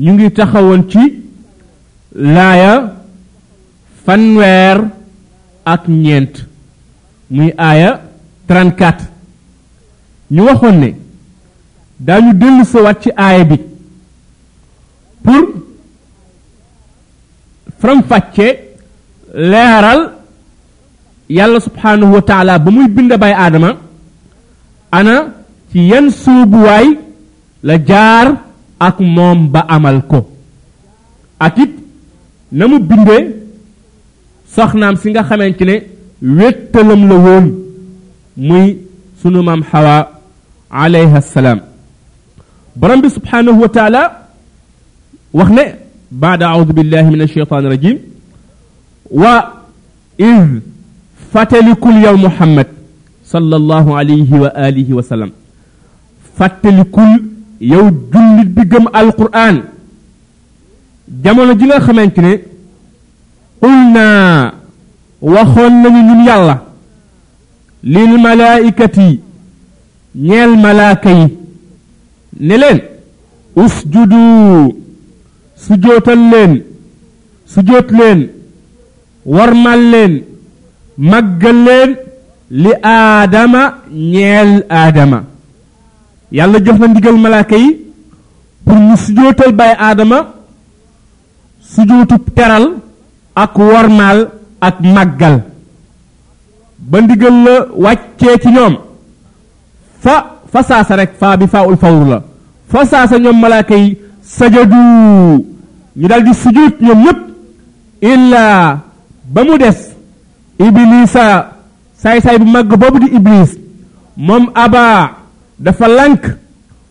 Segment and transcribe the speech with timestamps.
[0.00, 1.02] ñu ngi taxawoon ci
[2.34, 2.72] laaya
[4.04, 4.76] fanweer
[5.64, 6.34] ak ñeent
[7.30, 7.90] muy aaya
[8.48, 8.96] 34
[10.34, 10.90] ñu waxoon ne
[12.06, 13.56] daañu dellu sawaat ci aaya bi
[15.24, 15.44] pour
[17.80, 18.48] faram-fàcce
[19.50, 20.00] leeral
[21.28, 23.76] yàlla subhaanahu wa ba muy bind bay aadama
[24.90, 25.34] ana
[25.70, 26.86] ci yan suubuwaay
[27.62, 28.26] la jaar
[28.86, 30.26] ak mom ba amal ko
[31.38, 31.70] akit
[32.50, 33.18] namu bindé
[34.74, 35.76] mu si nga xamantene
[36.20, 36.48] ne
[37.12, 37.46] la woon
[38.36, 38.68] muy
[39.20, 39.96] sunu mam hawa
[40.70, 41.60] alayha salaam
[42.74, 44.02] borom bi subhanahu wa taala
[45.38, 45.64] wax ne
[46.10, 47.96] baada audu billahi minash shaitani rajim
[49.22, 49.32] wa
[50.18, 50.46] iz
[51.32, 52.68] fatalikul ya muhammad
[53.32, 55.30] sallallahu alayhi wa alihi wa salam
[56.38, 57.31] fatalikul
[57.70, 59.60] yow jullit bi gëm alquran
[61.22, 62.32] jamono ji nga xamante ne
[63.60, 64.52] qul naa
[65.20, 66.54] waxoon nañu ñun yàlla
[67.82, 69.20] lil malaaikati
[70.14, 71.26] ñeel malaaka yi
[72.40, 72.78] ne leen
[73.54, 74.22] usjudu
[75.64, 76.52] sujootal leen
[77.46, 78.20] sujoot leen
[79.24, 80.14] warmal leen
[80.98, 81.90] màggal leen
[82.50, 83.62] li aadama
[84.12, 85.18] ñeel aadama
[86.36, 87.76] yàlla jox na ndigal malaaka yi
[88.64, 90.18] pour ñu sujootal baay aadama
[91.74, 92.64] sujootu teral
[93.36, 94.18] ak wormaal
[94.60, 95.36] ak màggal
[96.78, 98.74] ba ndigal la wàccee ci ñoom
[100.02, 100.14] fa
[100.52, 102.18] fa saasa rek faa bi faa ul fawru la
[102.72, 104.80] fa saasa ñoom malaaka yi sajadu
[106.00, 106.32] ñu daal di
[106.86, 107.20] ñoom ñëpp
[108.02, 108.78] illaa
[109.34, 109.78] ba mu des
[110.58, 111.24] iblisa
[112.02, 113.50] saay-saay bu màgg boobu di iblis
[114.16, 115.20] moom abaa
[115.58, 116.24] dafa lank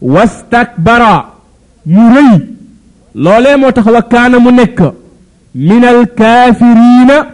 [0.02, 1.26] wastakbara
[1.86, 2.34] mu rëy
[3.16, 4.80] loolee moo tax wa kaana mu nekk
[5.56, 7.26] min alkaafiriina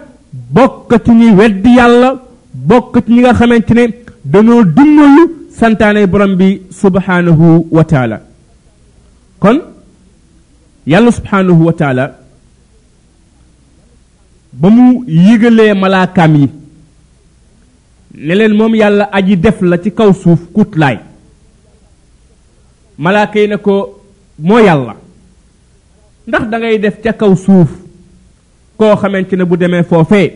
[0.49, 2.19] bokk ci ñi weddi yàlla
[2.53, 3.83] bokk ci ñi nga xamante ne
[4.25, 5.23] dañoo dummalu
[5.57, 8.19] santaane borom bi subhaanahu wa taala
[9.39, 9.59] kon
[10.87, 12.13] yàlla subhaanahu wa taala
[14.53, 16.49] ba mu yëgalee malaakaam yi
[18.15, 20.97] ne moom yàlla aji def la ci kaw suuf kutlaay
[22.97, 23.99] malaaka yi ne ko
[24.39, 24.95] moo yàlla
[26.27, 27.69] ndax da ngay def ca kaw suuf
[28.77, 30.31] koo xamante ne bu demee foofee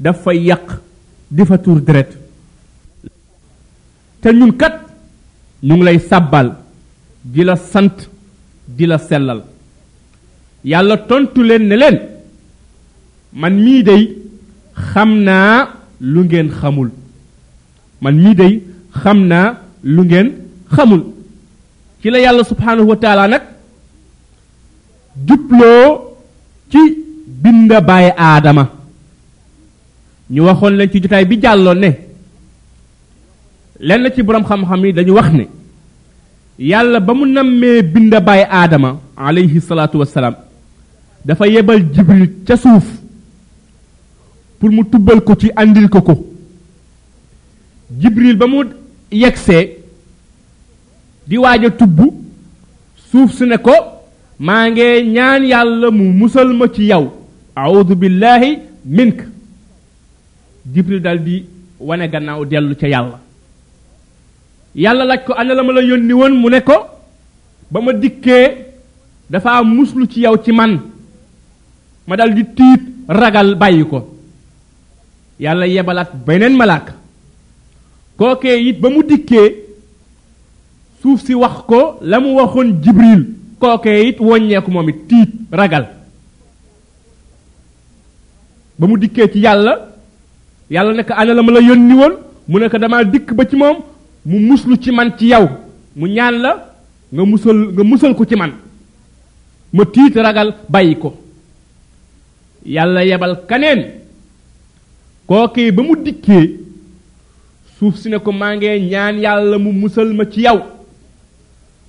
[0.00, 0.80] daf fay yàq
[1.30, 2.10] di fa tuur deret
[4.20, 4.80] te ñun kat
[5.62, 6.52] ñu ngi lay sàbbal
[7.24, 7.96] di la sant
[8.68, 9.42] di la sellal
[10.64, 11.98] yàlla tontu leen ne leen
[13.34, 14.16] man mii day
[14.92, 15.68] xam naa
[16.00, 16.88] lu ngeen xamul
[18.00, 18.62] man mii day
[19.02, 20.28] xam naa lu ngeen
[20.76, 21.11] xamul
[22.02, 23.42] ci la yàlla subhaanahu wa taala nag
[25.26, 25.98] jubloo
[26.70, 26.78] ci
[27.42, 28.64] bind baay aadama
[30.30, 31.90] ñu waxoon leen ci jotaay bi jàlloo ne
[33.88, 35.44] lenn ci boroom xam-xam yi dañu wax ne
[36.58, 40.34] yàlla ba mu nammee bind baay aadama alayhi salaatu wassalaam
[41.24, 42.84] dafa yebal jibril ca suuf
[44.58, 46.14] pour mu tubal ko ci àndil ko ko
[48.00, 48.64] jibril ba mu
[49.12, 49.81] yegsee
[51.26, 51.98] di waaj a tubb
[53.10, 53.72] suuf si ne ko
[54.40, 54.84] maa ngi
[55.14, 57.12] ñaan yàlla mu musal ma ci yow
[57.54, 57.94] audu
[58.84, 59.20] mink
[60.66, 61.44] jibril dal di
[61.78, 63.18] wane gannaaw dellu ca yàlla
[64.74, 66.74] yàlla laaj ko ana la ma la yónni woon mu ne ko
[67.70, 68.46] ba ma dikkee
[69.30, 70.80] dafa muslu ci yow ci man
[72.08, 74.08] ma dal di tiit ragal bàyyi ko
[75.38, 76.94] yàlla yebalaat beneen malaaka
[78.16, 79.61] kookee it ba mu dikkee
[81.02, 83.26] suuf si wax ko la mu waxoon jibril
[83.58, 85.84] kookee it woññeeku moom it tiit ragal
[88.78, 89.88] ba mu dikkee ci yàlla
[90.70, 92.14] yàlla ne ko ana la ma la yónni woon
[92.48, 93.76] mu ne ko damaa dikk ba ci moom
[94.24, 95.48] mu muslu ci man ci yow
[95.96, 96.70] mu ñaan la
[97.12, 98.52] nga musal nga musal ko ci man
[99.72, 101.16] ma tiit ragal bàyyi ko
[102.64, 103.84] yàlla yebal kaneen
[105.26, 106.54] kookee ba mu dikkee
[107.78, 110.62] suuf si ne ko maa ngee ñaan yàlla mu musal ma ci yow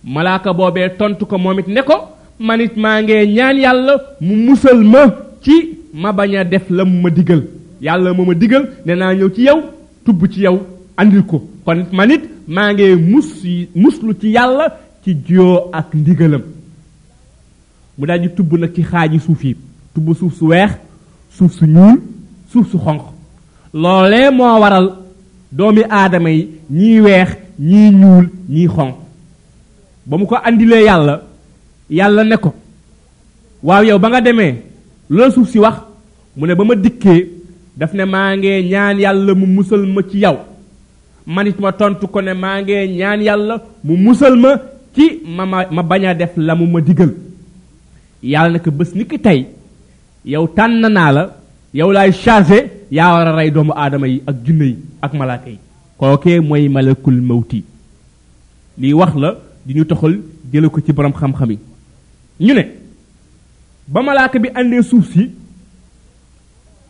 [0.03, 1.93] malaaka boobee tontu ko moom it ne ko
[2.39, 5.05] man it maa ngee ñaan yàlla mu musal ma
[5.41, 7.43] ci ma bañ a def la mu ma digal
[7.81, 9.61] yàlla mu ma digal ne naa ñëw ci yow
[10.05, 10.59] tubb ci yow
[10.97, 13.25] andil ko kon man it maa ngee mus
[13.75, 16.41] muslu ci yàlla ci jiyoo ak ndigalam
[17.97, 19.55] mu daldi tubb nag ci xaaji suuf yi
[19.93, 20.71] tubb suuf su weex
[21.31, 21.99] suuf su ñuul
[22.51, 23.01] suuf su xonq
[23.73, 24.91] loolee moo waral
[25.51, 27.29] doomi aadama yi ñii weex
[27.59, 29.02] ñii ñuul ñii xonq
[30.05, 31.21] ba mu ko andilee yàlla
[31.89, 32.49] yàlla ne ko
[33.63, 34.53] waaw yow ba nga demee
[35.09, 35.77] loola suuf si wax
[36.35, 37.23] mu ne ba ma dikkee
[37.77, 40.37] daf ne maa ngee ñaan yàlla mu musal ma ci yow
[41.25, 44.59] manit ma tontu ko ne maa ngee ñaan yàlla mu musal ma
[44.95, 47.13] ci ma ma ma def la mu ma digal
[48.21, 49.45] yàlla na ko bés ni ki tey
[50.25, 51.23] yow tànn naa la
[51.73, 52.59] yow laay chargé
[52.91, 55.59] yaa war a rey doomu aadama yi ak junne yi ak malaaka yi
[55.97, 57.63] kookee mooy malakul mawti
[58.77, 59.35] lii wax la
[59.65, 60.19] di ñu toxal
[60.51, 61.49] jële ko ci boroom xam-xam
[62.39, 62.63] ñu ne
[63.87, 65.31] ba malaaka bi àndee suuf si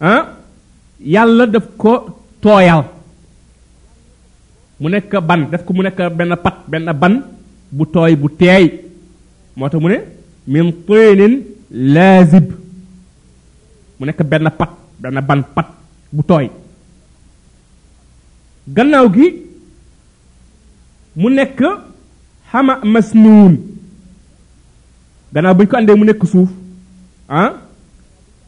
[0.01, 0.35] ah,
[1.05, 2.83] yàlla daf ko tooyal
[4.79, 7.15] mu nekk ban daf ko mu nekk benn pat benn ban
[7.71, 8.81] bu tooy bu teey
[9.55, 9.97] moo tax mu ne
[10.47, 11.33] min tinin
[11.93, 12.47] laazib
[13.99, 14.69] mu nekk benn pat
[15.01, 15.67] benn ban pat
[16.11, 16.49] bu tooy
[18.67, 19.25] gannaaw gi
[21.19, 21.61] mu nekk
[22.53, 23.53] xama masnuun
[25.33, 26.49] gannaaw bu ñu ko àndee mu nekk suuf
[27.27, 27.51] ah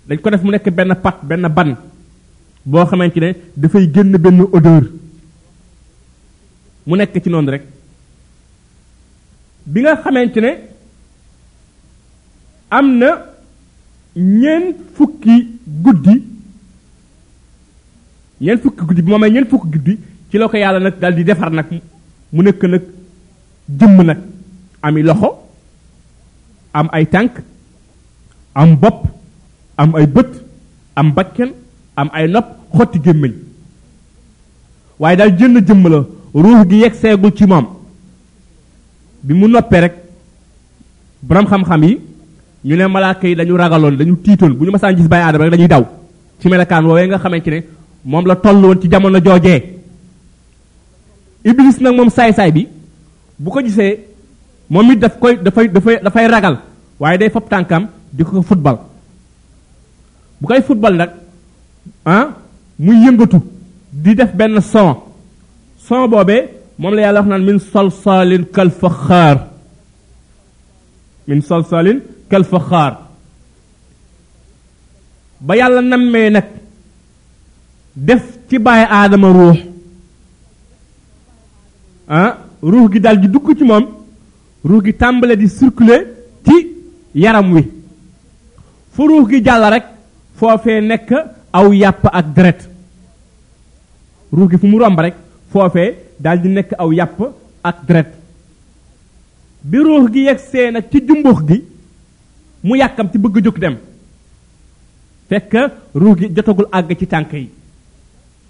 [0.07, 1.69] dañ ko def mu nekk benn pat benn ban
[2.65, 4.83] boo xamante ne dafay génn benn odeur
[6.87, 7.63] mu nekk ci noonu rek
[9.71, 10.51] bi nga xamante ne
[12.77, 13.07] am na
[14.15, 15.35] ñeent fukki
[15.83, 16.15] guddi
[18.41, 19.93] ñeent fukki guddi bi moomee ñeent fukki guddi
[20.29, 21.67] ci la ko yàlla nag daal di defar nag
[22.33, 22.83] mu nekk nag
[23.69, 24.19] jëmm nag
[24.81, 25.33] ami loxo
[26.73, 27.41] am ay tànk
[28.53, 29.05] am bopp
[29.77, 30.29] am ay bët
[30.95, 31.51] am bakken
[31.97, 32.45] am ay nopp
[32.77, 33.31] xotti gémmiñ
[34.99, 37.65] waaye daal jënn jëmm la ruux gi yegg seegul ci moom
[39.23, 39.93] bi mu noppee rek
[41.23, 41.99] borom xam-xam yi
[42.65, 45.53] ñu ne malaaka yi dañu ragaloon dañu tiitoon bu ñu masaan gis bàyyi aadama rek
[45.53, 45.83] dañuy daw
[46.39, 47.63] ci melokaan woowee nga xamante ne
[48.05, 49.63] moom la toll woon ci jamono joojee
[51.43, 52.67] iblis nag moom saay-saay bi
[53.39, 53.99] bu ko gisee
[54.69, 56.57] moom it daf koy dafay dafay ragal
[56.99, 58.79] waaye day fob tànkam di ko football
[60.41, 61.11] bu koy football nag
[62.05, 62.27] ah
[62.79, 63.41] muy yëngatu
[63.91, 64.95] di def benn son
[65.87, 66.47] son boobee
[66.77, 69.37] moom la yàlla wax naan min solsalin kal faxaar
[71.27, 71.99] min solsalin
[75.41, 76.45] ba yàlla nammee nag
[77.95, 79.59] def ci bàyyi aadama ruux
[82.07, 83.85] ah, ruux gi daldi di dugg ci moom
[84.63, 86.07] ruux gi tàmbale di circuler
[86.45, 86.67] ci
[87.15, 87.63] yaram wi
[88.91, 89.85] fu ruux gi jàll rekk
[90.35, 91.09] foofee nekk
[91.51, 92.59] aw yàpp ak deret
[94.31, 95.15] ruux gi fu mu romb rekk
[95.51, 97.19] foofee daldi nekk aw yàpp
[97.63, 98.07] ak deret
[99.63, 101.63] bi ruux gi yegsee nag ci jumbux gi
[102.63, 103.77] mu yàkkam bëgg a jóg dem
[105.29, 105.53] fekk
[105.93, 107.49] ruux gi jotagul àgg ci tànk yi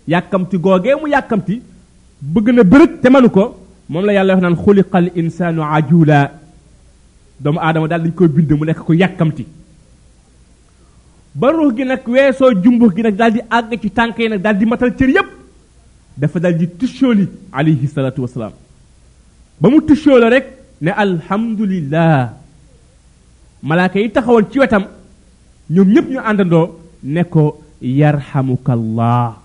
[0.08, 1.62] yàkkamti googee mu yàkkamti
[2.22, 3.56] bëgg na bërëg te mënu ko
[3.90, 6.32] moom la yàlla wax naan xuliqal insaanu ajula
[7.40, 9.46] doomu aadama daal dañ koy bind mu nekk ko yàkkamti
[11.36, 14.58] ba ruux gi nag weesoo jumbux gi nag daldi àgg ci tànk yi nag daal
[14.58, 15.30] di matal cër yépp
[16.18, 17.90] dafa daal di tusóoli alayhi
[19.60, 20.46] ba mu tusóola rek
[20.82, 22.30] ne alhamdulillah
[23.64, 24.86] malaaka yi taxawal ci wetam
[25.70, 29.36] ñoom ñépp ñu àndandoo ne ko yarhamukallah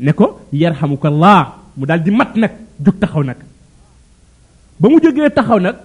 [0.00, 3.38] ne ko yarhamukallah mu daal di mat nag jug taxaw nag
[4.80, 5.76] ba mu jógee taxaw nag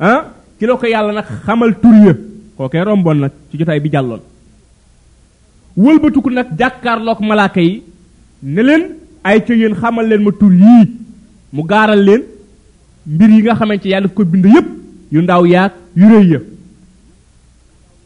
[0.00, 2.14] ah ci la ko yàlla nag xamal tur ya
[2.56, 4.20] kookee romboon nag ci jotaay bi jàlloon
[5.76, 7.82] wëlbatiku nag jàkkaarlook malaaka yi
[8.42, 8.82] ne leen
[9.24, 10.86] ay ca yéen xamal leen ma tur yii
[11.52, 12.22] mu gaaral leen
[13.06, 14.68] mbir yi nga xamante yàlla daf ko bind yépp
[15.12, 16.40] yu ndaw yaag yu rëy ya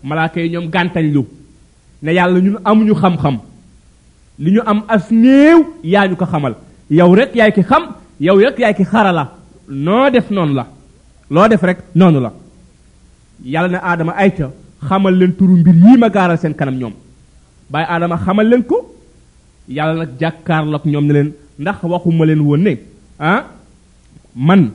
[0.04, 1.26] malaaka yi ñoom gàntañ lu
[2.02, 3.36] ne yàlla ñun amuñu xam-xam
[4.42, 6.54] li ñu am as néew yaa ñu ko xamal
[6.90, 7.84] yow rek yaay ki xam
[8.20, 9.24] yow rek yaay ki xarala
[9.68, 10.66] noo def noonu la
[11.30, 12.30] loo def rek noonu la
[13.44, 14.50] yàlla na aadama ay ayta
[14.88, 16.94] xamal leen turu mbir yii ma gaaral seen kanam ñoom
[17.70, 18.76] bàyyi aadama xamal leen ko
[19.68, 22.72] yàlla nag jàkkaarloog ñoom ne leen ndax waxuma leen woon ne
[23.20, 23.44] ah
[24.34, 24.70] man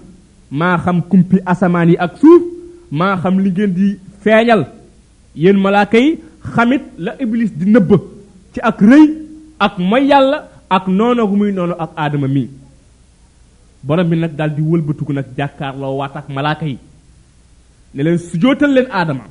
[0.52, 2.42] maa xam kumpi asamaan yi ak suuf
[2.92, 4.62] maa xam li ngeen di feeñal
[5.36, 6.16] yéen malaaka yi
[6.56, 7.90] xamit la iblis di nëbb
[8.54, 9.27] ci ak rëy
[9.60, 12.50] ak mooy yàlla ak noonu gu muy noonu ak aadama mi
[13.84, 16.78] borom bi nag daal di wëlbatiku nag jàkkaarloo waa ak malaaka yi
[17.94, 18.20] ne leen
[18.74, 19.24] leen aadama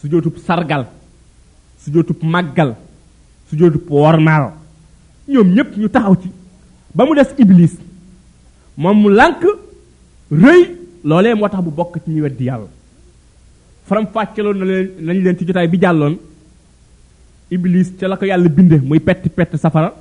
[0.00, 0.86] sujootub sargal
[1.84, 2.76] sujootub màggal
[3.50, 4.52] sujootub wormaal
[5.28, 6.30] ñoom ñépp ñu taxaw ci
[6.94, 7.74] ba mu des iblis
[8.76, 9.44] moom mu lànk
[10.30, 10.70] rëy
[11.04, 12.68] loolee moo tax bu bokk ci ñu weddi yàlla
[13.86, 14.90] faram fàcceloon na leen
[15.24, 16.14] leen ci jotaay bi jàlloon
[17.50, 19.92] iblis ca la ko yàlla binde muy petti pett safara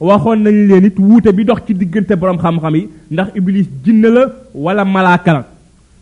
[0.00, 4.08] waxoon nañu leen it wuute bi dox ci diggante boroom xam-xam yi ndax iblis jinne
[4.10, 4.24] la
[4.54, 5.44] wala malaaka la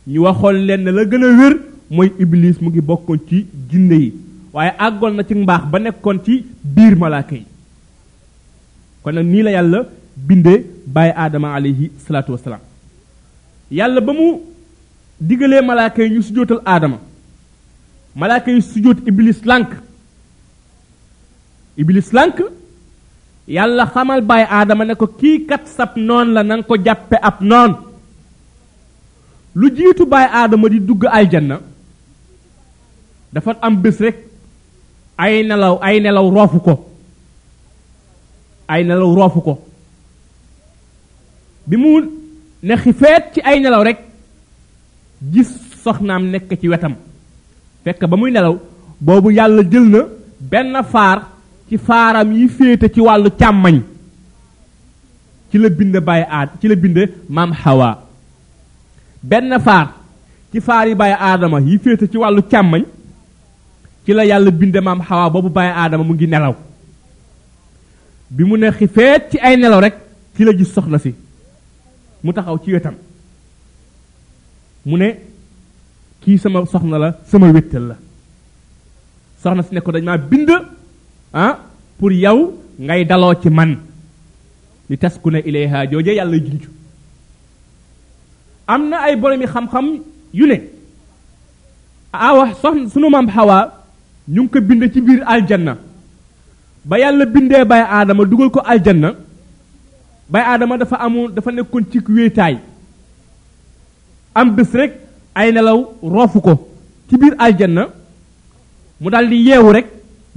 [0.06, 1.60] ñu waxoon leen la gën a wér
[1.90, 4.12] mooy iblis mu ngi bokkoon ci jinne yi
[4.52, 7.44] waaye àggoon na ci mbaax ba nekkoon ci biir malaaka yi
[9.02, 9.86] kon nag nii la yàlla
[10.16, 12.32] bindee bàyyi aadama alayhi salaatu
[13.70, 14.40] yàlla ba mu
[15.20, 16.96] digalee malaaka yi ñu sujootal aadama
[18.14, 19.76] malaaka yi sujoot iblis lànk
[21.76, 22.40] iblis lank
[23.48, 27.40] yàlla xamal baay aadama ne ko kii kat sab noon la na ko jàppe ab
[27.40, 27.76] noon
[29.54, 31.60] lu jiitu baay aadama di dugg ay aljanna
[33.32, 34.18] dafa am bés rekk
[35.18, 36.74] ay nelaw ay nelaw roofu ko
[38.68, 39.54] ay nelaw roofu ko
[41.66, 42.00] bi mu
[42.62, 44.00] ne xifeet ci ay nelaw rekk
[45.32, 45.50] gis
[45.84, 46.94] soxnaam nekk ci wetam
[47.84, 48.58] fekk ba muy nelaw
[49.00, 50.00] boobu yàlla jël na
[50.40, 51.35] benn faar
[51.68, 53.76] ci faaram yi féete ci wàllu càmmañ
[55.50, 57.90] ci la bind bàyyi aad ci la bind maam Hawa
[59.22, 59.84] benn faar
[60.52, 62.82] ci faar yi bàyyi aadama yi féete ci wàllu càmmañ
[64.04, 66.54] ci la yàlla bind maam Hawa boobu bàyyi aadama mu ngi nelaw
[68.30, 69.96] bi mu ne xifeet ci ay nelaw rekk
[70.36, 71.14] ci la gis soxna si
[72.22, 72.94] mu taxaw ci wetam
[74.86, 75.08] mu ne
[76.20, 77.96] kii sama soxna la sama wéttal la
[79.42, 80.50] soxna si ne ko dañ maa bind
[81.38, 81.58] Ah,
[82.00, 83.76] pour yow ngay daloo ci man
[84.88, 86.62] li taskuna ilayha jooje yàlla junj
[88.72, 89.86] am na ay boromi xam-xam
[90.32, 90.56] yu ne
[92.28, 93.68] awa ah, sox sunu maam xawaa
[94.34, 95.76] ñu ko bind ci biir aljanna
[96.86, 99.10] ba yàlla bindee bay aadama dugal ko aljanna
[100.30, 102.54] bay aadama dafa amul dafa nekkoon ci wéetaay
[104.34, 104.92] am bés rek
[105.34, 106.52] ay nelaw roofu ko
[107.10, 107.88] ci biir aljanna
[109.00, 109.86] mu daldi yeewu rek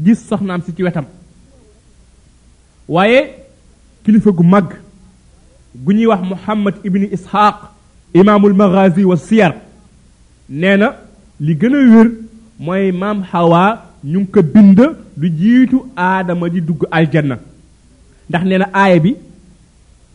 [0.04, 1.06] gis soxnaam si ci wetam
[2.88, 3.34] waaye
[4.04, 4.68] kilifa gu mag
[5.76, 7.56] gu ñuy wax muhammad ibni ishaq
[8.14, 9.54] imaamul maghazi wa siyar
[10.50, 10.94] nee na
[11.40, 12.12] li gën a wér
[12.60, 14.80] mooy maam xawaa ñu ngi ko bind
[15.18, 17.38] lu jiitu aadama di dugg aljanna
[18.30, 19.16] ndax nee na aaya bi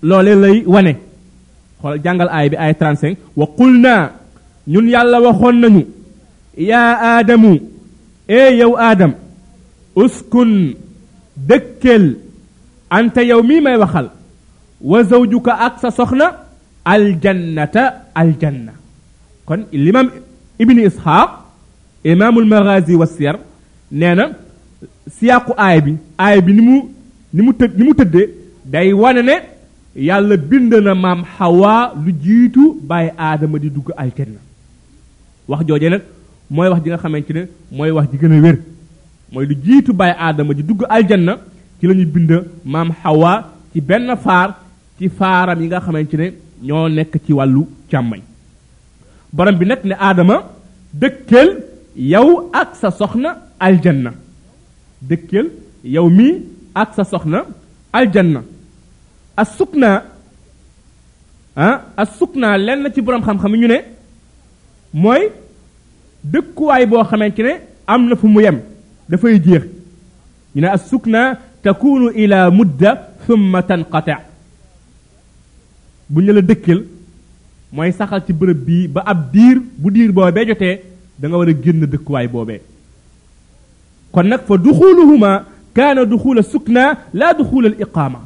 [0.03, 0.97] loolee lay wane
[1.83, 4.11] xool jàngal aaya bi aaya 35 wa qulna
[4.67, 5.83] ñun yàlla waxoon nañu
[6.57, 7.61] yaa aadamu
[8.29, 9.13] ee yow aadam
[9.99, 10.75] اسكن
[11.47, 12.15] دكل
[12.93, 14.09] انت يومي ما يبخل
[14.81, 16.27] وزوجك اقصى سخنة
[16.89, 18.73] الجنة الجنة
[19.47, 20.11] كن الامام
[20.61, 21.45] ابن اسحاق
[22.07, 23.37] امام المغازي والسير
[23.91, 24.33] نانا
[25.21, 26.89] سياق آية بي آية بي نمو
[27.35, 27.53] نمو
[27.93, 28.31] تد
[28.67, 29.41] داي وانا
[29.97, 34.37] يالا بندنا مام حوا لجيتو باي آدم دي دوك الجنة
[35.49, 36.03] واخ جوجي نك
[36.51, 38.59] موي واخ ديغا خامتيني موي واخ ديغا وير
[39.35, 41.33] mooy lu jiitu bàyyi aadama ji dugg aljanna
[41.79, 42.31] ci la ñu bind
[42.73, 43.33] maam Hawa
[43.73, 44.49] ci benn faar
[44.99, 46.27] ci faaram yi nga xamante ne
[46.67, 48.21] ñoo nekk ci wàllu càmmañ
[49.33, 50.37] borom bi nag ne aadama
[51.01, 51.51] dëkkeel
[52.13, 52.29] yow
[52.61, 53.31] ak sa soxna
[53.67, 54.11] aljanna
[55.09, 55.47] dëkkeel
[55.95, 56.33] yow mii
[56.81, 57.39] ak sa soxna
[57.93, 58.41] aljanna
[59.41, 59.51] as
[59.83, 60.01] naa
[61.57, 63.79] ah as sukna lenn ci borom xam-xam yi ñu ne
[65.03, 65.23] mooy
[66.33, 67.53] dëkkuwaay boo xamante ne
[67.93, 68.59] am na fu mu yem
[69.09, 69.63] دافاي جيخ
[70.57, 74.19] نينا السكنة تكون الى مدة ثم تنقطع
[76.11, 76.85] بو نيلا دكل
[77.73, 80.79] موي ساخال بابدير بروب بي با اب دير بو دير بو بي جوتي
[81.19, 82.61] داغا ورا ген دك واي بوبي
[84.13, 85.45] كون نك فدخولهما
[85.75, 88.19] كان دخول السكنة لا دخول الاقامه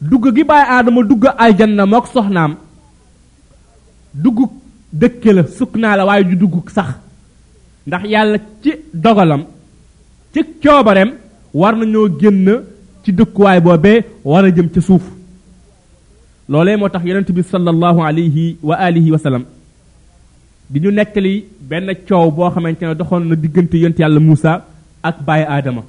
[0.00, 2.56] دوغ جي باي ادم دوغ اي جنة موك سخنام
[4.14, 4.46] دوغ
[4.92, 6.88] دكل سكنة لا واي دوغ صح
[7.90, 8.70] ndax yàlla ci
[9.02, 9.42] dogalam
[10.34, 11.10] ci coobareem
[11.60, 12.48] war nañoo génn
[13.04, 15.02] ci dëkkuwaay boobee war a jëm ci suuf
[16.48, 19.44] loole moo tax yonent bi sallallahu alayhi wa alihi wa sallam
[20.70, 24.62] di ñu nettali benn coow boo xamante ne doxoon na diggante yonent yàlla Muusa
[25.08, 25.82] ak bàyyi aadama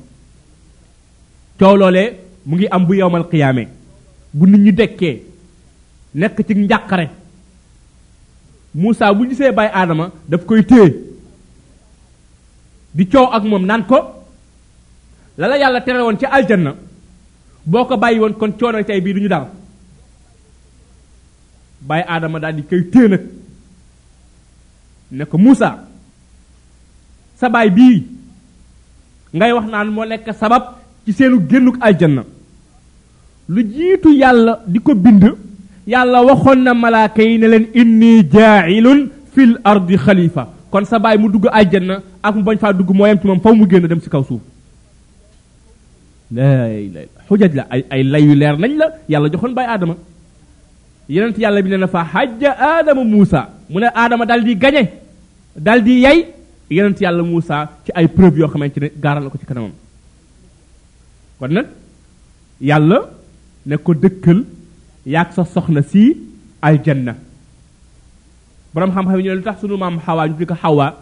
[1.59, 2.09] coow loolee
[2.47, 3.63] mu ngi am bu yowmal qiyaame
[4.33, 5.17] bu nit ñi dekkee
[6.15, 7.05] nekk ci njàqare
[8.75, 11.10] Muusa bu gisee bàyyi aadama daf koy téye
[12.93, 13.97] di coow ak moom naan ko
[15.39, 16.75] la la yàlla tere woon ci aljanna
[17.65, 19.47] boo ko bàyyi woon kon coono tey bii du ñu dal
[21.87, 23.23] bàyyi aadama daal di koy téye nag
[25.11, 25.83] ne ko Moussa
[27.37, 28.03] sa baay bii
[29.33, 30.63] ngay wax naan moo nekk sabab
[31.05, 32.23] ci seenu génnuk aljanna
[33.47, 35.23] lu jiitu yàlla di ko bind
[35.87, 41.17] yàlla waxoon na malaaka yi ne leen inni jaailun fil ardi xalifa kon sa baay
[41.21, 43.65] mu dugg ay àjjana ak mu bañ faa dugg moo yem ci moom faw mu
[43.69, 44.41] génn dem ci kaw suuf
[46.35, 49.95] lay lay xujaj la ay ay lay yu leer nañ la yàlla joxoon baay aadama
[51.09, 54.83] yenent yàlla bi nee na fa xajja aadama muusa mu ne aadama dal di gañe
[55.65, 56.17] dal di yay
[56.77, 59.71] yenent yàlla muusa ci ay preuve yoo xamante ne gaaral na ko ci kanamam
[61.39, 61.67] kon nag
[62.69, 62.97] yàlla
[63.69, 64.39] ne ko dëkkal
[65.13, 66.03] yaag sa soxna si
[66.95, 67.13] na
[68.73, 70.93] borom xam-xam yi ñu lu tax sunu maam xawaa ñu di ko xawaa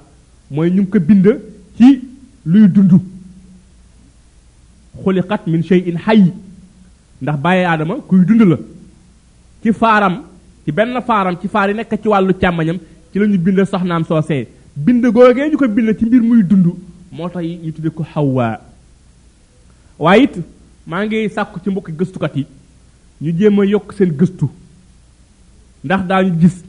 [0.51, 1.25] mooy ñu ko bind
[1.77, 2.01] ci
[2.45, 2.91] luy dund
[5.03, 6.33] xuliqat min shay'in hayy
[7.21, 8.57] ndax bàyyi aadama kuy dund la
[9.61, 10.21] ci faaram
[10.65, 12.77] ci benn faaram ci faar yi nekk ci wàllu càmmañam
[13.13, 16.65] ci la bind soxnaam soosee bind googee ñu ko bind ci mbir muy dund
[17.11, 18.59] moo tax ñu tudde ko xawaa
[19.99, 20.27] waaye
[20.87, 22.45] maa ngi sàkku ci mbokki gëstukat yi
[23.21, 24.47] ñu jéem a yokk seen gëstu
[25.83, 26.63] ndax daañu gis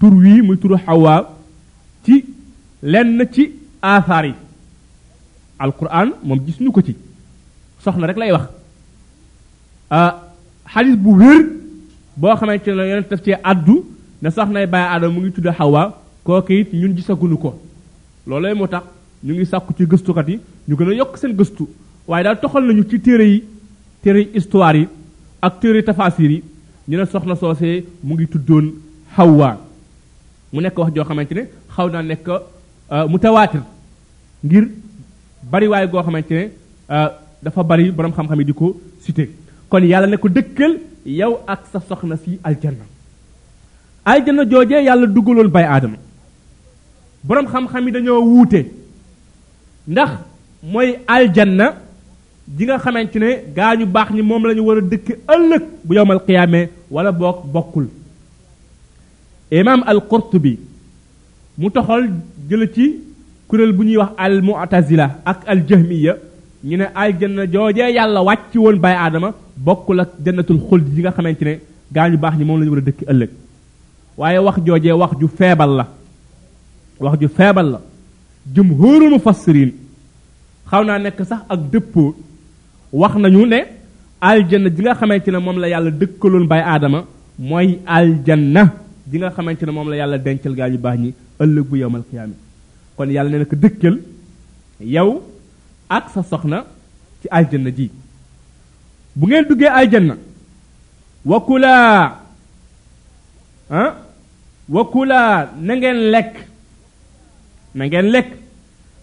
[0.00, 1.14] tur wi turu hawa
[2.04, 2.24] ci
[2.82, 3.50] len ci
[3.82, 4.34] athari
[5.58, 6.94] alquran mom gis ñu ko ci
[7.84, 8.44] soxna rek lay wax
[10.70, 11.60] hadith ah, bu
[12.16, 13.82] bo xamé ci la yonent daf addu
[14.22, 17.58] na soxna bàyyi adam mu ngi tuddu hawa ko kayit ñun gisaguñu ko
[18.26, 18.82] lolay motax
[19.24, 21.68] ñu ngi sakku ci kat yi ñu gëna yok seen gëstu
[22.06, 23.44] waye da toxal nañu ci téré yi
[24.02, 24.88] téré histoire yi
[25.42, 26.42] ak téré tafasir yi
[26.88, 28.66] ñu na soxna sosé mu ngi tuddoon
[29.16, 29.66] hawa
[30.52, 31.42] mu nekk wax joo xamante ne
[31.76, 32.36] xaw naa nekk mu
[32.92, 33.62] euh, mutawaatir
[34.44, 34.64] ngir
[35.50, 36.44] bariwaay goo xamante ne
[36.90, 37.08] euh,
[37.42, 39.30] dafa bari boroom xam-xam yi di ko cité
[39.68, 42.84] kon yàlla ne ko dëkkal yow ak sa soxna si aljanna
[44.04, 45.96] aljanna joojee yàlla dugaloon bay aadama
[47.24, 48.60] boroom xam-xam yi dañoo wuute
[49.86, 50.10] ndax
[50.62, 51.74] mooy aljanna
[52.56, 55.94] ji nga xamante ne gaa ñu baax ñi moom lañu war a dëkk ëllëg bu
[55.94, 57.86] yowmal qiyaamee wala boog bokkul
[59.50, 60.54] imam al qurtubi
[61.58, 62.02] mu toxal
[62.48, 62.86] jël ci
[63.48, 66.14] kurel bu ñuy wax al mu'tazila ak al jahmiya
[66.64, 71.12] ñu ne aljanna jojé yàlla wàcc won bay adama bokku la jannatul khuld yi nga
[71.12, 71.60] xamantene
[71.92, 73.30] gañu bax ñi mom lañu wara dëkk ëlëk
[74.18, 75.86] waye wax jojé wax ju febal la
[77.00, 77.78] wax ju febal la
[78.54, 79.70] jumhurul mufassirin
[80.70, 82.14] xawna nek sax ak dëppoo
[82.92, 83.60] wax nañu ne
[84.20, 86.60] al-janna gi nga xamantene mom la yàlla dëkkulun bay
[87.38, 88.64] moy al-janna
[89.10, 91.10] ji nga xamante ne moom la yàlla dencal gaa ñu baax ñi
[91.42, 92.34] ëllëg bu yowmal qiyaama
[92.96, 93.96] kon yàlla nee na ko dëkkal
[94.94, 95.10] yow
[95.88, 96.58] ak sa soxna
[97.22, 97.86] ci aljanna ji
[99.16, 100.14] bu ngeen duggee aljanna
[101.24, 102.20] wa kulaa
[103.70, 103.90] ah
[104.68, 106.32] wa kulaa na ngeen lekk
[107.74, 108.28] na ngeen lekk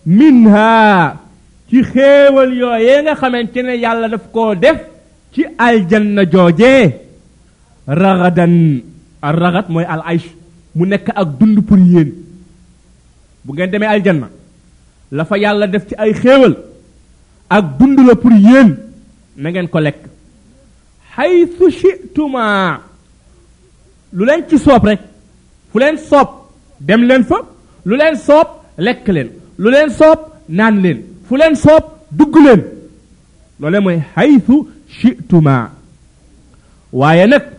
[0.05, 0.67] minha
[1.69, 4.79] ci xéewal yooyee nga xamante ne yàlla daf koo def
[5.33, 6.83] ci aljanna joojee
[7.89, 8.55] ragadan
[9.21, 10.27] al mooy al aysh
[10.73, 12.11] mu nekk ak dund pour yéen
[13.43, 14.29] bu ngeen demee aljanna
[15.11, 16.55] la fa yàlla def ci ay xéewal
[17.49, 18.75] ak dund la pour yéen
[19.37, 20.01] nangeen ko lekk
[21.15, 22.79] xaytu chituma
[24.13, 24.99] lu leen ci soob rek
[25.71, 26.29] fu leen soob
[26.79, 27.37] dem leen fa
[27.85, 28.47] lu leen soob
[28.77, 32.63] lekk leen lu leen soob naan leen fu leen soob dugg leen
[33.59, 35.71] loolee mooy xaytu chituma
[36.91, 37.54] waaye nag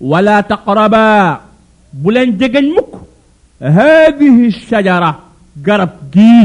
[0.00, 1.40] wala taqrabaa
[1.94, 2.92] bu leen jegeñ mukk
[3.60, 5.10] haadihi shajara
[5.64, 6.44] garab gii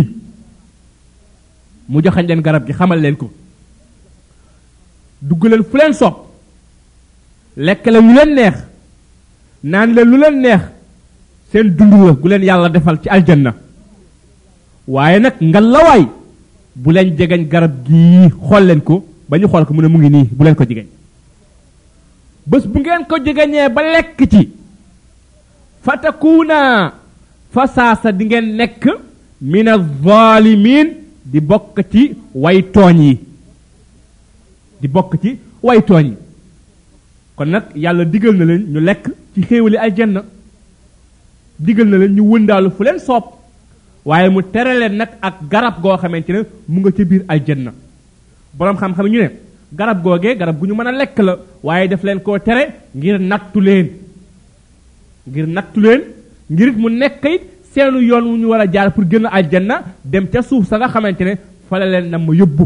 [1.90, 3.32] mu joxañ leen garab gi xamal leen ko
[5.22, 6.14] dugg leen fu leen soob
[7.58, 8.58] lekk la lu leen neex
[9.64, 10.62] naan leen lu leen neex
[11.52, 13.52] seen dund la gu leen yàlla defal ci aljanna
[14.88, 16.04] waaye nag nga lawaay
[16.82, 18.96] bu leen jegeñ garab gii xool leen ko
[19.30, 20.86] ba ñu xool ko mu ne mu ngi nii bu leen ko jegeñ
[22.50, 24.42] bés bu ngeen ko jegeñee ba lekk ci
[25.84, 26.60] fa takuuna
[27.54, 28.84] fa saasa di ngeen nekk
[29.52, 30.88] min az-zaalimiin
[31.32, 32.02] di bokk ci
[32.34, 33.14] way tooñ yi
[34.82, 35.30] di bokk ci
[35.66, 36.16] way tooñ yi
[37.38, 40.22] kon nag yàlla digal na leen ñu lekk ci xéewali aljanna
[41.66, 43.24] digal na leen ñu wëndaalu fu leen soob
[44.08, 46.40] waaye mu tere leen nag ak garab goo xamante ne
[46.72, 47.72] mu nga ca biir aljanna
[48.58, 49.30] boroom xam-xam ñu ne
[49.72, 52.64] garab googee garab gu ñu mën a lekk la waaye def leen koo tere
[52.96, 53.88] ngir nattu leen
[55.28, 56.02] ngir nattu leen
[56.50, 57.42] ngir mu nekk it
[57.74, 60.78] seenu yoon wu ñu war a jaar pour gën a aljanna dem ca suuf sa
[60.78, 61.34] nga xamante ne
[61.70, 62.66] fa la leen namm yóbbu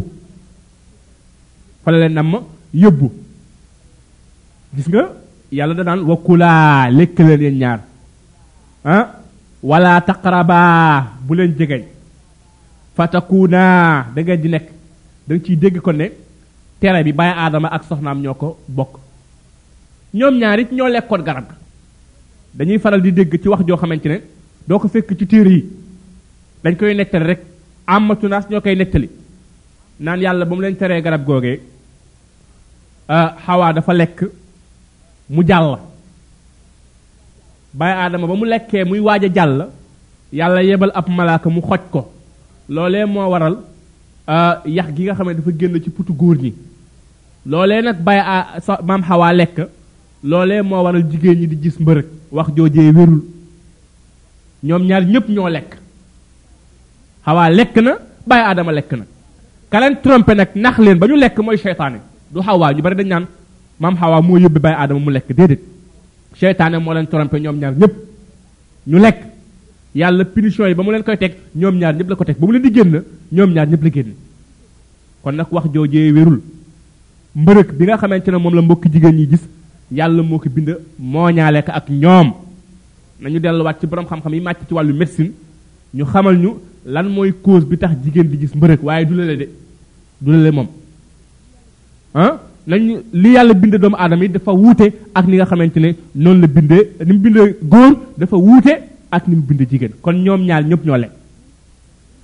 [1.84, 2.34] fa la leen namm
[2.74, 3.12] yóbbu
[4.76, 5.10] gis nga
[5.52, 7.80] yàlla da naan wakkulaa lekk leen yeen ñaar
[8.86, 9.06] ah
[9.62, 10.06] wala
[11.28, 11.84] bu leen jegeñ
[12.96, 14.68] fatakuunaa da ngeen di nekk
[15.28, 16.12] da nga ciy dégg ko ne
[16.84, 18.92] tere bi baye adama ak soxnam ñoko bok
[20.14, 20.88] ñom ñoom ñaar it ñoo
[21.24, 21.48] garab
[22.58, 24.18] dañuy faral di dégg ci wax jo xamantene
[24.68, 25.62] do ko fekk ci téere yi
[26.64, 27.40] dañ koy nettal rek
[27.88, 29.10] amatu nas ñokay nettali
[30.02, 31.62] naan yalla bu mu leen téré garab googee
[33.08, 34.18] ah, hawa dafa lek
[35.30, 35.80] mu jàll
[37.74, 39.68] baye adama ba mu lekke muy waja a
[40.34, 42.12] yalla yebal ab malaka mu xoj ko
[42.70, 43.58] lolé mo waral
[44.68, 46.54] yah gi nga xamé dafa génn ci putu góor ñi
[47.46, 49.58] loolee nag bay a sa maam xawaa lekk
[50.24, 53.22] loole moo waral jigéen ñi di gis mbërëg wax joojee wérul
[54.64, 55.76] ñoom ñaar ñépp ñoo lekk
[57.26, 57.92] xawaa lekk na
[58.28, 59.04] bàyyi aadama lekk na
[59.70, 62.00] ka leen trompé nag nax leen ba ñu lekk mooy seytaane
[62.32, 63.26] du xawaa ñu bari dañ naan
[63.80, 65.60] maam xawaa moo yóbbi bàyyi aadama mu lekk déedéet
[66.40, 67.94] seytaane moo leen trompé ñoom ñaar ñépp
[68.88, 69.20] ñu lekk
[69.94, 72.46] yàlla punition yi ba mu leen koy teg ñoom ñaar ñépp la ko teg ba
[72.48, 73.04] mu leen di génn
[73.36, 74.14] ñoom ñaar ñépp la génn
[75.22, 76.40] kon nag wax joojee wérul
[77.36, 79.42] mbërëg bi nga xamante ne moom la mbokki jigéen ñi gis
[79.92, 82.32] yàlla moo ko bind mooñaale ko ak ñoom
[83.20, 85.32] nañu delluwaat ci borom xam-xam yi màcc ci wàllu médecine
[85.94, 89.38] ñu xamal ñu lan mooy cause bi tax jigéen bi gis mbërëg waaye du lale
[89.38, 89.50] de
[90.22, 90.68] du lale moom
[92.14, 95.94] ah nañu li yàlla bind doomu aadama yi dafa wuute ak ni nga xamante ne
[96.16, 98.74] noonu la bindee ni mu góor dafa wuute
[99.12, 101.12] ak ni mu bind jigéen kon ñoom ñaar ñëpp ñoo lekk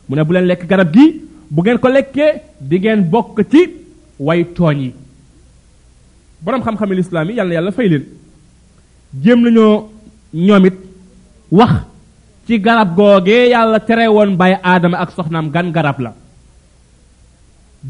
[0.07, 3.78] mu ne bu leen lekk garab gi bu ngeen ko lekkee di ngeen bokk ci
[4.19, 4.93] way tooñ yi
[6.41, 8.03] boroom xam-xami lislaam yi yàlla yàlla fay leen
[9.23, 9.87] jéem nañoo
[10.33, 10.73] ñoom it
[11.51, 11.71] wax
[12.45, 16.13] ci garab googee yàlla tere woon bàyyi aadama ak soxnaam gan garab la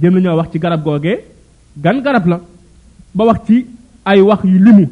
[0.02, 1.18] jéem nañoo wax ci garab googee
[1.78, 2.40] gan garab la
[3.16, 3.66] ba wax ci
[4.06, 4.86] ay wax yu limu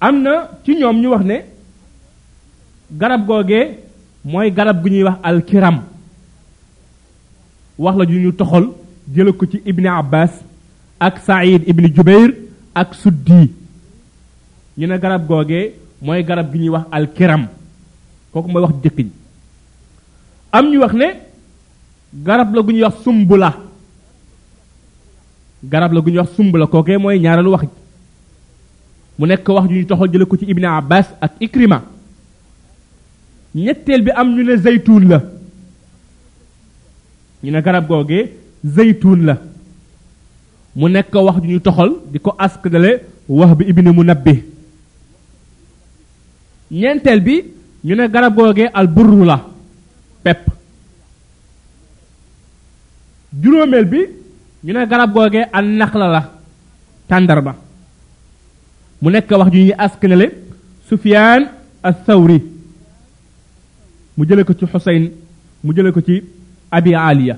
[0.00, 1.36] am na ci ñoom ñu wax ne
[2.90, 3.78] garab googee
[4.24, 5.82] mooy garab gu ñuy wax alkiram
[7.78, 8.68] wax la ju ñu toxal
[9.12, 10.30] jële ko ci ibni abbas
[10.98, 12.32] ak said ibni jubair
[12.74, 13.50] ak suddi
[14.78, 17.46] ñu ne garab googee mooy garab gi ñuy wax alkiram
[18.32, 19.06] kooku mooy wax jëkk
[20.52, 21.06] am ñu wax ne
[22.24, 23.54] garab la gu ñuy wax sumbula
[25.62, 27.68] garab la gu ñu wax sumbula kookee mooy ñaareelu wax ji
[29.18, 31.82] mu nekk wax ju ñu toxal jële ko ci ibni abbas ak ikrima
[33.54, 35.18] ñetteel bi am ñu ne zaytuun la
[37.42, 39.36] ñu ne garab googee zaytun la
[40.76, 42.92] mu nekk wax ju ñu toxal di ko askdale
[43.28, 44.42] wax bi ibni munabbi
[46.70, 47.36] ñeenteel bi
[47.86, 49.46] ñu ne garab googee al burru la
[50.22, 50.48] pepp
[53.42, 53.98] juróomeel bi
[54.64, 56.22] ñu ne garab googee al naxla la
[57.08, 57.54] tàndarba
[59.02, 60.26] mu nekk wax ju ñuy asknale
[60.88, 61.42] sufyaan
[61.82, 62.38] al thawri
[64.16, 65.04] mu jële ko ci xusayn
[65.64, 66.16] mu jële ko ci
[66.70, 67.36] abi aliya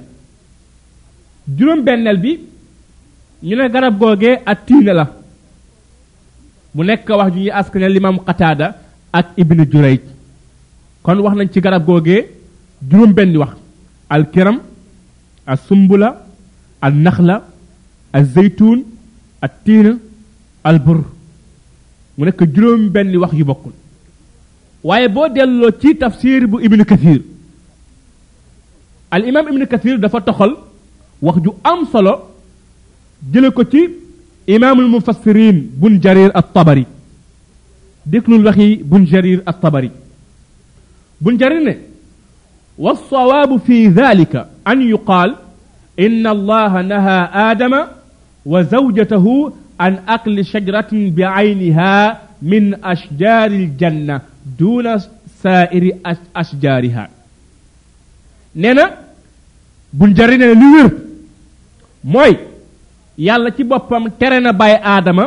[1.48, 2.40] juróom-benneel bi
[3.42, 5.04] ñu ne garab googee at tiine la
[6.74, 8.74] mu nekk wax ju ñuy askane limaam Qataada
[9.12, 10.00] ak Ibnu Jurayj
[11.02, 12.26] kon wax nañ ci garab googee
[12.88, 13.54] juróom-benni wax
[14.10, 14.58] alkeram
[15.46, 16.22] al sumbula
[16.82, 17.44] al naxla
[18.12, 18.82] al zeytuun
[19.40, 19.92] al tiina
[20.64, 21.04] al bur
[22.16, 23.72] mu nekk juróom-benni wax yu bokkul
[24.82, 27.22] waaye boo delloo ci tafsir bu Ibnu Kathir
[29.10, 30.56] al imaam Ibnu dafa toxal
[31.22, 32.12] wax ju am solo
[33.32, 33.86] jële ko ci
[34.46, 36.50] imaamul mufassirin bun jarir at
[38.06, 39.40] déglul waxi bun jarir
[41.20, 41.76] bun jarir ne
[42.78, 45.36] والصواب في ذلك أن يقال
[46.00, 47.84] إن الله نهى آدم
[48.46, 54.20] وزوجته عن أكل شجرة بعينها من أشجار الجنة
[54.58, 54.98] دون
[55.42, 55.92] سائر
[56.36, 57.08] أشجارها
[58.56, 58.90] نينا
[59.92, 60.52] بن جارينا
[62.12, 62.32] mooy
[63.26, 65.24] yàlla ci boppam tere na bàyyi aadama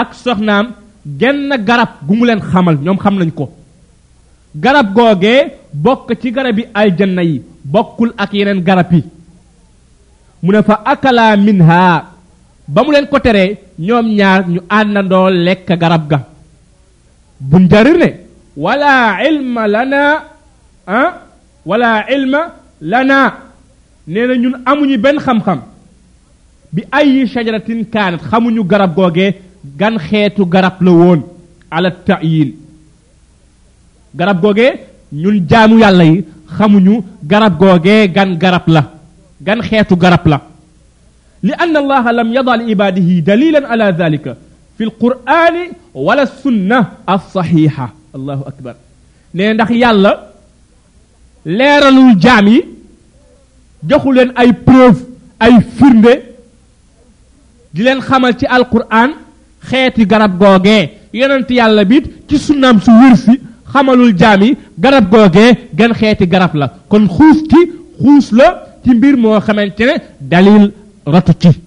[0.00, 0.66] ak soxnaam
[1.20, 3.44] genn garab gu mu leen xamal ñoom xam nañu ko
[4.62, 5.40] garab googee
[5.84, 7.36] bokk ci garab yi aljanna yi
[7.72, 9.00] bokkul ak yeneen garab yi
[10.42, 12.04] mu ne fa akala minha
[12.74, 13.48] ba mu leen ko teree
[13.86, 16.18] ñoom ñaar ñu àndandoo lekk garab ga
[17.50, 18.08] bun jarir ne
[18.64, 18.92] wala
[19.28, 20.02] ilma lana
[20.86, 21.10] ah
[21.68, 22.40] wala ilma
[22.90, 23.18] lana
[24.12, 25.60] nee na ñun amuñu benn xam-xam
[26.74, 29.34] bi ay shajaratin kaanat xamuñu garab googee
[29.80, 31.20] gan xeetu garab la woon
[31.70, 32.50] ala ta'yin
[34.18, 34.70] garab googee
[35.22, 36.16] ñun jaamu yàlla yi
[36.56, 36.94] xamuñu
[37.30, 38.82] garab googee gan garab la
[39.46, 40.38] gan xeetu garab la
[41.46, 44.32] li anna allaha lam yada li ibadihi dalilan ala dhalika
[44.76, 45.64] fi alqur'ani
[46.06, 46.78] wala sunna
[47.14, 48.74] alsahiha allahu akbar
[49.34, 50.12] ne ndax yàlla
[51.58, 52.58] leeralul jaam yi
[53.88, 55.00] joxu leen ay preuve
[55.46, 56.14] ay firnde
[57.72, 59.10] di leen xamal ci alquran
[59.64, 63.40] xeeti garab googee yonent yàlla bit ci sunnaam su wër si
[63.72, 64.40] xamalul jaam
[64.78, 67.60] garab googee gan xeeti garab la kon xuus ci
[68.02, 68.48] xuus la
[68.84, 70.64] ci mbir moo xamante ne dalil
[71.06, 71.62] ratu ci